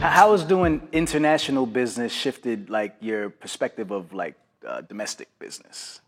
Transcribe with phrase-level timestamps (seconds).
[0.00, 4.34] How has doing international business shifted like your perspective of like
[4.66, 6.00] uh, domestic business?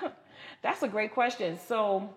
[0.62, 1.58] That's a great question.
[1.58, 2.08] So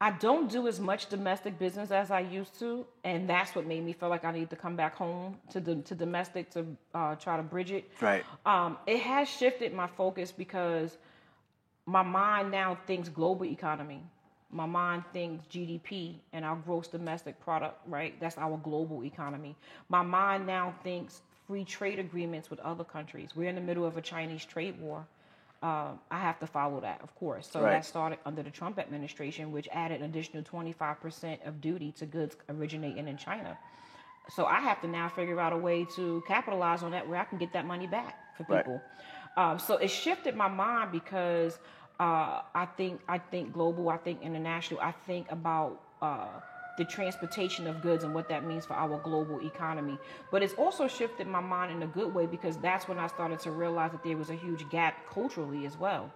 [0.00, 3.84] I don't do as much domestic business as I used to, and that's what made
[3.84, 7.14] me feel like I need to come back home to the to domestic to uh,
[7.14, 7.88] try to bridge it.
[8.00, 8.24] Right.
[8.44, 10.98] Um, it has shifted my focus because
[11.86, 14.02] my mind now thinks global economy.
[14.52, 18.18] My mind thinks GDP and our gross domestic product, right?
[18.20, 19.56] That's our global economy.
[19.88, 23.30] My mind now thinks free trade agreements with other countries.
[23.34, 25.06] We're in the middle of a Chinese trade war.
[25.62, 27.48] Uh, I have to follow that, of course.
[27.50, 27.72] So Right.
[27.72, 32.36] that started under the Trump administration, which added an additional 25% of duty to goods
[32.48, 33.56] originating in China.
[34.30, 37.24] So I have to now figure out a way to capitalize on that where I
[37.24, 38.64] can get that money back for Right.
[38.64, 38.82] people.
[39.36, 41.58] Um, so it shifted my mind because
[42.02, 46.26] uh, I think I think global, I think international, I think about uh,
[46.76, 49.96] the transportation of goods and what that means for our global economy.
[50.32, 53.38] But it's also shifted my mind in a good way because that's when I started
[53.40, 56.10] to realize that there was a huge gap culturally as well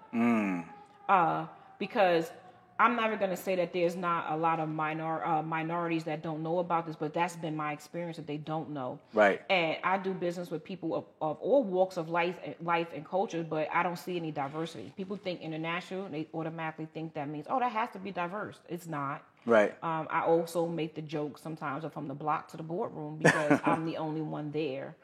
[1.08, 1.46] uh,
[1.78, 2.32] because
[2.78, 6.22] I'm never going to say that there's not a lot of minor uh, minorities that
[6.22, 8.98] don't know about this, but that's been my experience that they don't know.
[9.14, 9.40] Right.
[9.48, 13.42] And I do business with people of, of all walks of life, life and culture,
[13.42, 14.92] but I don't see any diversity.
[14.96, 18.58] People think international, they automatically think that means oh, that has to be diverse.
[18.68, 19.22] It's not.
[19.46, 19.72] Right.
[19.82, 23.60] Um, I also make the joke sometimes of from the block to the boardroom because
[23.64, 24.96] I'm the only one there.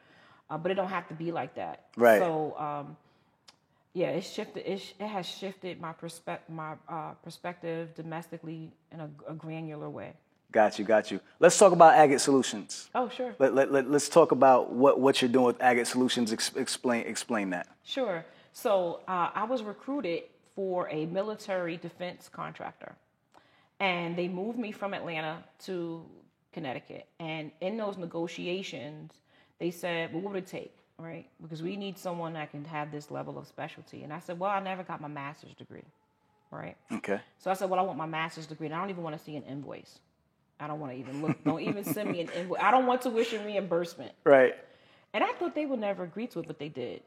[0.50, 1.86] Uh, but it don't have to be like that.
[1.96, 2.18] Right.
[2.18, 2.96] So um,
[3.94, 4.70] yeah, it shifted.
[4.70, 9.90] It, sh- it has shifted my perspective, my uh, perspective domestically in a, a granular
[9.90, 10.14] way.
[10.50, 11.20] Got you, got you.
[11.40, 12.90] Let's talk about Agate Solutions.
[12.94, 16.30] Oh, sure, Let, let, let, us talk about what, what you're doing with Agate Solutions.
[16.32, 17.68] Ex- explain, explain that.
[17.84, 18.24] sure.
[18.54, 22.94] So uh, I was recruited for a military defense contractor,
[23.80, 26.04] and they moved me from Atlanta to
[26.52, 27.06] Connecticut.
[27.18, 29.12] And in those negotiations,
[29.58, 31.26] they said, "Well, what would it take?" Right?
[31.42, 34.04] Because we need someone that can have this level of specialty.
[34.04, 35.82] And I said, "Well, I never got my master's degree."
[36.52, 36.76] Right?
[36.92, 37.20] Okay.
[37.38, 39.24] So I said, well, I want my master's degree, and I don't even want to
[39.24, 39.98] see an invoice.
[40.60, 41.42] I don't want to even look.
[41.44, 42.60] Don't even send me an invoice.
[42.62, 44.12] I don't want tuition reimbursement.
[44.24, 44.54] Right.
[45.14, 47.02] And I thought they would never agree to it, but they did.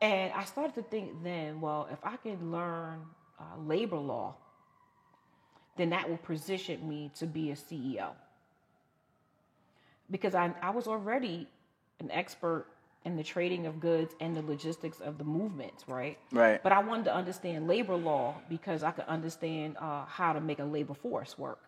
[0.00, 3.00] And I started to think then, well, if I can learn
[3.38, 4.36] uh, labor law,
[5.76, 8.10] then that will position me to be a CEO.
[10.10, 11.48] Because I, I was already
[12.00, 12.66] an expert
[13.06, 16.18] in the trading of goods and the logistics of the movements, right?
[16.32, 16.60] Right.
[16.62, 20.58] But I wanted to understand labor law because I could understand uh, how to make
[20.58, 21.60] a labor force work.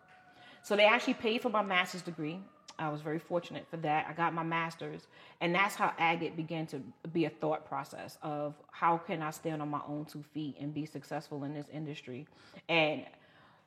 [0.62, 2.40] So they actually paid for my master's degree.
[2.76, 4.06] I was very fortunate for that.
[4.08, 5.06] I got my master's,
[5.40, 6.80] and that's how Agate began to
[7.12, 10.74] be a thought process of how can I stand on my own two feet and
[10.74, 12.26] be successful in this industry.
[12.68, 13.04] And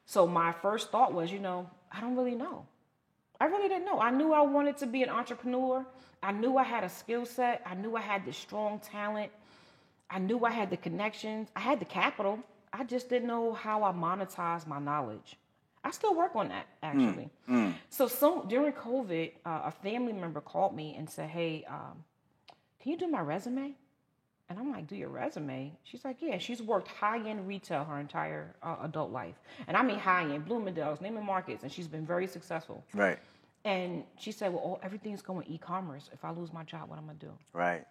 [0.06, 2.66] so my first thought was, you know, I don't really know.
[3.42, 4.00] I really didn't know.
[4.00, 5.84] I knew I wanted to be an entrepreneur.
[6.22, 7.64] I knew I had a skill set.
[7.66, 9.32] I knew I had the strong talent.
[10.12, 11.50] I knew I had the connections.
[11.56, 12.38] I had the capital.
[12.72, 15.38] I just didn't know how I monetized my knowledge.
[15.84, 17.32] I still work on that actually.
[17.90, 22.04] So, some during COVID, uh, a family member called me and said, "Hey, um,
[22.80, 23.74] can you do my resume?"
[24.50, 28.00] And I'm like, "Do your resume?" She's like, "Yeah." She's worked high end retail her
[28.00, 32.06] entire uh, adult life, and I mean high end Bloomingdale's, Neiman Marcus, and she's been
[32.06, 32.84] very successful.
[32.94, 33.18] Right.
[33.64, 36.10] And she said, "Well, everything's going e-commerce.
[36.14, 37.86] If I lose my job, what am I gonna do?" Right.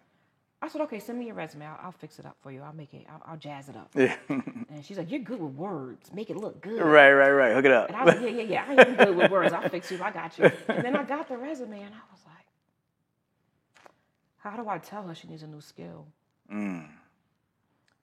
[0.63, 1.65] I said, "Okay, send me your resume.
[1.65, 2.61] I'll, I'll fix it up for you.
[2.61, 3.07] I'll make it.
[3.09, 4.15] I'll, I'll jazz it up." Yeah.
[4.73, 6.11] And she's like, "You're good with words.
[6.13, 7.53] Make it look good." right, right, right.
[7.53, 7.87] Hook it up.
[7.87, 8.65] And I was like, "Yeah, yeah, yeah.
[8.67, 9.53] I am good with words.
[9.53, 10.01] I'll fix you.
[10.03, 12.45] I got you." And then I got the resume, and I was like,
[14.37, 16.05] "How do I tell her she needs a new skill?"
[16.51, 16.87] Mm.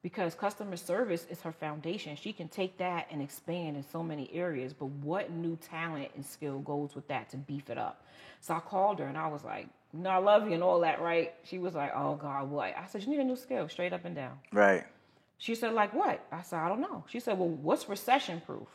[0.03, 2.17] Because customer service is her foundation.
[2.17, 6.25] She can take that and expand in so many areas, but what new talent and
[6.25, 8.05] skill goes with that to beef it up?
[8.41, 11.03] So I called her and I was like, "No, I love you and all that,
[11.03, 13.93] right?" She was like, "Oh God, what?" I said, "You need a new skill, straight
[13.93, 14.85] up and down." right.
[15.39, 16.25] She said, like what?
[16.33, 17.05] I said, I don't know.
[17.09, 18.69] She said, well, what's recession proof?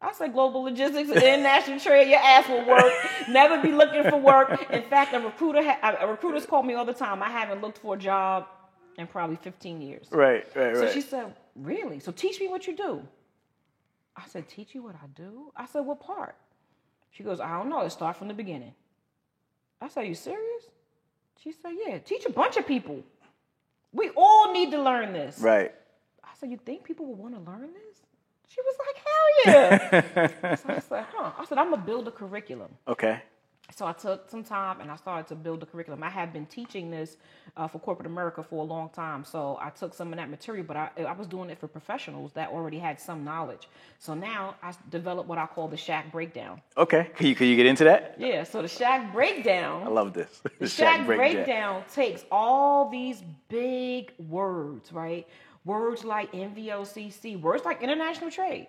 [0.00, 2.08] I said, global logistics and international trade.
[2.08, 2.92] Your ass will work.
[3.28, 4.66] Never be looking for work.
[4.70, 7.22] In fact, a recruiter, ha- a recruiters call me all the time.
[7.22, 8.46] I haven't looked for a job
[9.00, 10.06] in probably 15 years.
[10.10, 10.76] Right, right, right.
[10.76, 11.98] So she said, really?
[12.00, 13.02] So teach me what you do.
[14.16, 15.52] I said, teach you what I do?
[15.56, 16.36] I said, what part?
[17.10, 17.80] She goes, I don't know.
[17.80, 18.74] It start from the beginning.
[19.80, 20.64] I said, you serious?
[21.42, 21.98] She said, yeah.
[21.98, 23.02] Teach a bunch of people.
[23.92, 25.38] We all need to learn this.
[25.38, 25.74] right.
[26.22, 28.02] I said, You think people will want to learn this?
[28.48, 29.54] She was like, Hell
[30.44, 30.54] yeah.
[30.56, 31.32] so I said, Huh.
[31.38, 32.70] I said, I'm going to build a curriculum.
[32.86, 33.20] Okay.
[33.76, 36.02] So I took some time and I started to build the curriculum.
[36.02, 37.16] I have been teaching this
[37.56, 39.24] uh, for corporate America for a long time.
[39.24, 42.32] So I took some of that material, but I, I was doing it for professionals
[42.32, 43.68] that already had some knowledge.
[43.98, 46.60] So now I developed what I call the Shaq Breakdown.
[46.76, 47.10] Okay.
[47.14, 48.16] Can you, can you get into that?
[48.18, 49.84] Yeah, so the Shaq Breakdown.
[49.84, 50.40] I love this.
[50.58, 55.26] The Shaq breakdown takes all these big words, right?
[55.64, 58.66] Words like NVOCC, words like international trade.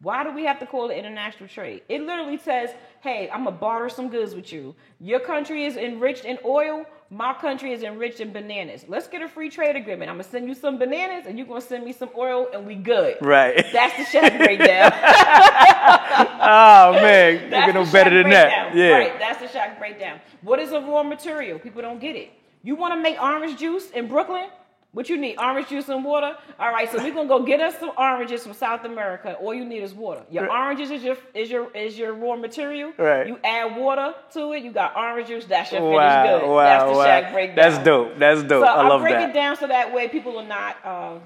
[0.00, 1.82] Why do we have to call it international trade?
[1.88, 4.76] It literally says, hey, I'm going to barter some goods with you.
[5.00, 6.84] Your country is enriched in oil.
[7.10, 8.84] My country is enriched in bananas.
[8.86, 10.08] Let's get a free trade agreement.
[10.08, 12.46] I'm going to send you some bananas and you're going to send me some oil
[12.52, 13.16] and we good.
[13.20, 13.66] Right.
[13.72, 14.92] That's the Shaq breakdown.
[16.40, 18.74] oh man, you can the better than that.
[18.74, 18.90] Yeah.
[18.90, 20.20] Right, that's the shock breakdown.
[20.42, 21.58] What is a raw material?
[21.58, 22.30] People don't get it.
[22.62, 24.48] You want to make orange juice in Brooklyn?
[24.92, 25.36] What you need?
[25.38, 26.34] Orange juice and water?
[26.58, 29.34] All right, so we're gonna go get us some oranges from South America.
[29.34, 30.22] All you need is water.
[30.30, 32.92] Your oranges is your is your is your raw material.
[32.96, 33.26] Right.
[33.28, 36.48] You add water to it, you got orange juice, that's your Wow, finished good.
[36.50, 37.06] wow, that's the wow.
[37.06, 37.56] Shaq breakdown.
[37.70, 38.18] That's dope.
[38.18, 38.64] That's dope.
[38.64, 39.30] So I love break that.
[39.30, 41.18] it down so that way people are not uh,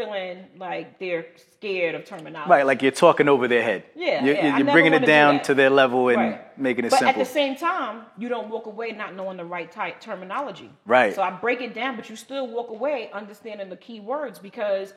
[0.00, 2.50] feeling like they're scared of terminology.
[2.50, 3.84] Right, like you're talking over their head.
[3.96, 6.58] Yeah, You're, yeah, you're bringing it wanna do down to their level and Right.
[6.58, 7.20] making it but simple.
[7.22, 10.70] at the same time, you don't walk away not knowing the right type terminology.
[10.84, 11.14] Right.
[11.14, 14.92] So I break it down, but you still walk away understanding the key words because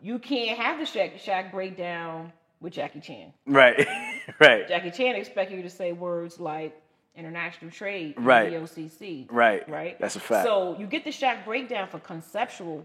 [0.00, 3.32] you can't have the Shaq Shaq breakdown with Jackie Chan.
[3.46, 3.86] right,
[4.40, 6.80] right, Jackie Chan expect you to say words like
[7.16, 8.52] international trade, Right.
[8.52, 9.26] VOCC.
[9.30, 9.68] Right.
[9.68, 9.98] Right.
[10.00, 10.46] That's a fact.
[10.46, 12.84] So you get the Shaq breakdown for conceptual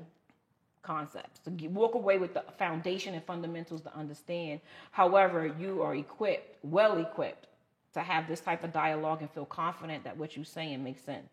[0.81, 4.59] concepts to walk away with the foundation and fundamentals to understand.
[4.91, 7.47] However, you are equipped, well equipped,
[7.93, 11.27] to have this type of dialogue and feel confident that what you're saying makes sense.